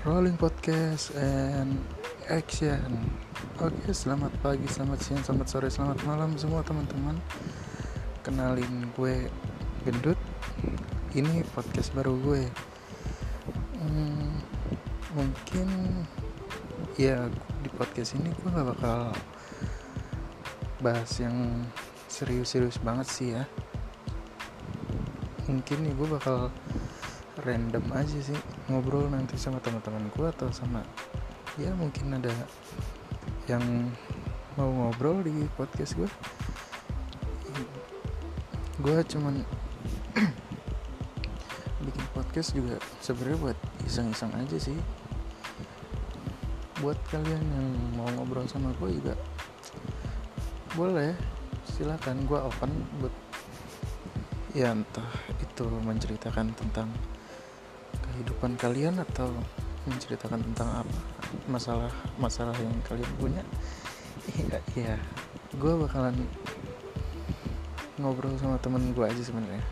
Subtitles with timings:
[0.00, 1.76] Rolling podcast and
[2.32, 3.04] action.
[3.60, 7.20] Oke, selamat pagi, selamat siang, selamat sore, selamat malam semua teman-teman.
[8.24, 9.28] Kenalin gue
[9.84, 10.16] Gendut.
[11.12, 12.48] Ini podcast baru gue.
[13.76, 14.40] Hmm,
[15.12, 15.68] mungkin
[16.96, 17.28] ya
[17.60, 19.12] di podcast ini gue gak bakal
[20.80, 21.60] bahas yang
[22.08, 23.44] serius-serius banget sih ya.
[25.44, 26.48] Mungkin nih gue bakal
[27.38, 30.82] random aja sih ngobrol nanti sama teman-teman gue atau sama
[31.58, 32.32] ya mungkin ada
[33.46, 33.62] yang
[34.58, 36.10] mau ngobrol di podcast gue
[38.80, 39.44] gue cuman
[41.84, 44.76] bikin podcast juga sebenarnya buat iseng-iseng aja sih.
[46.80, 49.14] Buat kalian yang mau ngobrol sama gue juga
[50.78, 51.12] boleh
[51.66, 52.72] silakan gue open
[53.02, 53.14] buat
[54.54, 55.10] ya entah
[55.42, 56.88] itu menceritakan tentang
[58.20, 59.32] kehidupan kalian atau
[59.88, 60.98] menceritakan tentang apa?
[61.48, 61.88] Masalah
[62.20, 63.40] masalah yang kalian punya?
[64.36, 64.96] Iya iya.
[65.56, 66.12] Gue bakalan
[67.96, 69.64] ngobrol sama temen gue aja sebenarnya.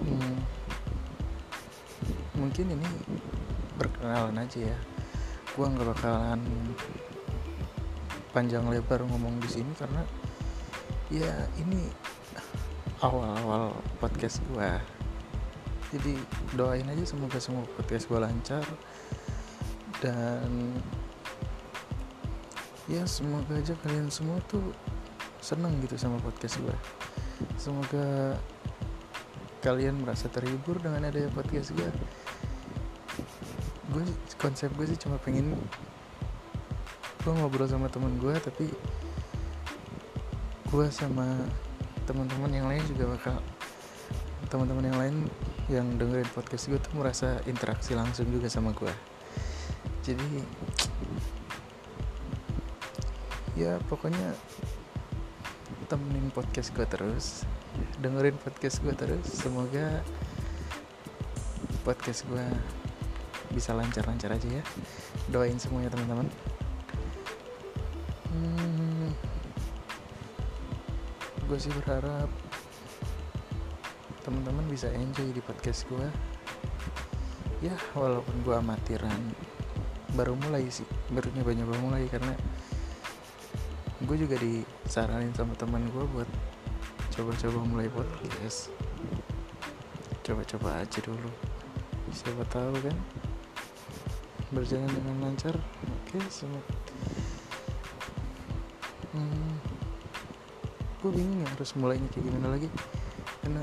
[0.00, 0.40] Hmm,
[2.40, 2.88] mungkin ini
[3.76, 4.78] perkenalan aja ya.
[5.52, 6.40] Gue nggak bakalan
[8.32, 10.00] panjang lebar ngomong di sini karena
[11.12, 11.92] ya ini
[13.04, 14.99] awal-awal podcast gue
[15.90, 16.12] jadi
[16.54, 18.64] doain aja semoga semua podcast gue lancar.
[20.00, 20.78] Dan
[22.90, 24.74] ya semoga aja kalian semua tuh
[25.38, 26.76] seneng gitu sama podcast gue
[27.54, 28.34] semoga
[29.62, 31.86] kalian merasa terhibur dengan adanya podcast gue
[33.94, 34.04] gue
[34.42, 35.54] konsep gue sih cuma pengen
[37.22, 38.66] gue ngobrol sama temen gue tapi
[40.70, 41.46] gue sama
[42.10, 43.36] teman-teman yang lain juga bakal
[44.50, 45.16] teman-teman yang lain
[45.70, 48.90] yang dengerin podcast gue tuh merasa interaksi langsung juga sama gue
[50.02, 50.30] jadi
[53.54, 54.34] ya pokoknya
[55.86, 57.46] temenin podcast gue terus
[58.02, 60.02] dengerin podcast gue terus semoga
[61.86, 62.46] podcast gue
[63.50, 64.64] bisa lancar-lancar aja ya.
[65.30, 66.28] Doain semuanya teman-teman.
[68.30, 69.10] Hmm,
[71.50, 72.30] gue sih berharap
[74.20, 76.08] teman-teman bisa enjoy di podcast gue
[77.60, 79.20] ya walaupun gue amatiran
[80.16, 80.86] baru mulai sih.
[81.12, 82.34] Baru nyoba nyoba mulai karena
[84.00, 86.30] gue juga disaranin sama teman gue buat
[87.12, 88.72] coba-coba mulai podcast.
[90.24, 91.30] Coba-coba aja dulu.
[92.10, 92.96] Siapa tahu kan?
[94.50, 95.54] Berjalan dengan lancar.
[95.84, 96.58] Oke semua
[99.14, 99.54] hmm,
[101.02, 102.68] gue bingung ya harus mulainya kayak gimana lagi.
[103.42, 103.62] Karena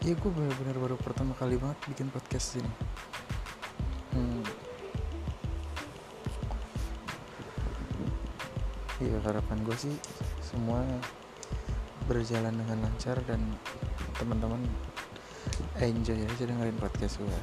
[0.00, 2.72] ya gue bener-bener baru pertama kali banget bikin podcast ini
[4.16, 4.42] hmm.
[9.04, 9.92] ya harapan gue sih
[10.40, 10.80] semua
[12.08, 13.44] berjalan dengan lancar dan
[14.16, 14.64] teman-teman
[15.84, 17.40] enjoy aja dengerin podcast gue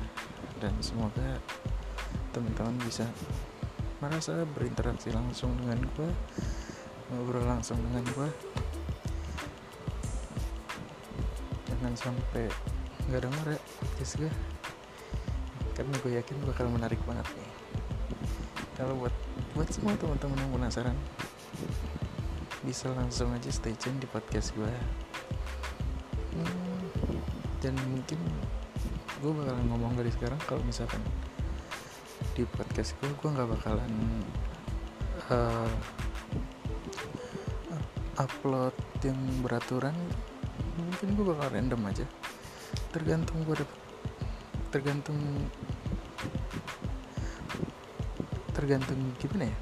[0.58, 1.38] dan semoga
[2.34, 3.06] teman-teman bisa
[4.02, 6.10] merasa berinteraksi langsung dengan gue
[7.14, 8.30] ngobrol langsung dengan gue
[11.98, 12.46] sampai
[13.10, 14.32] nggak denger ya podcast gue
[15.74, 17.52] karena gue yakin bakal menarik banget nih.
[18.78, 19.14] Kalau buat
[19.58, 20.98] buat semua teman-teman yang penasaran
[22.62, 24.74] bisa langsung aja stay tune di podcast gue
[26.36, 26.84] hmm,
[27.64, 28.20] dan mungkin
[29.24, 31.00] gue bakalan ngomong dari sekarang kalau misalkan
[32.36, 33.94] di podcast gue gue nggak bakalan
[35.32, 35.72] uh,
[38.20, 39.96] upload yang beraturan
[40.78, 42.06] mungkin gue bakal random aja.
[42.94, 43.80] Tergantung gue dapet
[44.68, 45.20] tergantung
[48.52, 49.58] tergantung gimana ya?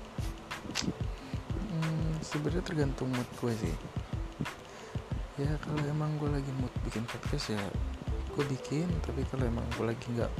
[1.71, 3.75] Hmm, sebenarnya tergantung mood gue sih.
[5.35, 7.63] Ya kalau emang gue lagi mood bikin podcast ya
[8.35, 10.31] gue bikin tapi kalau emang gue lagi nggak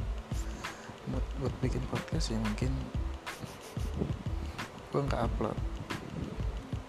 [1.08, 2.72] mood buat bikin podcast ya mungkin
[4.92, 5.56] gue nggak upload.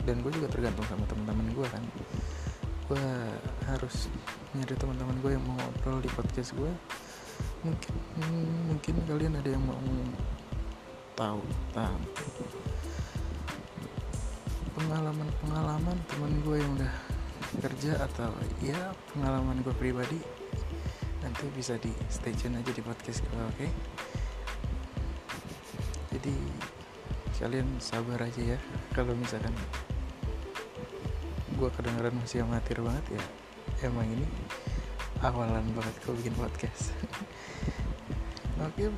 [0.07, 1.83] Dan gue juga tergantung sama teman-teman gue kan
[2.87, 3.07] gue
[3.67, 4.07] harus
[4.55, 6.71] nyari teman-teman gue yang mau ngobrol di podcast gue
[7.67, 7.93] mungkin
[8.71, 9.75] mungkin kalian ada yang mau
[11.19, 11.99] tahu tentang
[14.77, 16.93] pengalaman-pengalaman teman gue yang udah
[17.59, 18.31] kerja atau
[18.63, 20.21] ya pengalaman gue pribadi
[21.19, 23.71] nanti bisa di stay tune aja di podcast gue oke okay?
[26.15, 26.35] jadi
[27.37, 28.59] kalian sabar aja ya
[28.95, 29.53] kalau misalkan
[31.57, 33.23] gue kedengeran masih amatir banget ya.
[33.89, 34.25] Emang ini
[35.25, 36.93] awalan banget gue bikin podcast.
[38.65, 38.89] Oke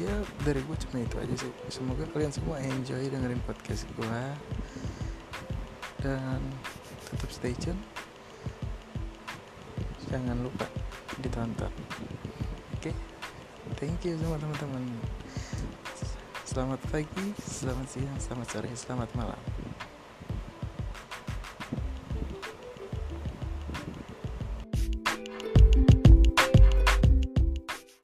[0.00, 0.14] ya
[0.44, 1.52] dari gue cuma itu aja sih.
[1.72, 4.22] Semoga kalian semua enjoy dengerin podcast gue
[6.04, 6.40] dan
[7.08, 7.80] tetap stay tune.
[10.12, 10.68] Jangan lupa
[11.24, 11.72] ditonton.
[12.76, 12.94] Oke okay?
[13.80, 14.84] thank you semua teman-teman.
[16.48, 19.40] Selamat pagi selamat siang selamat sore selamat malam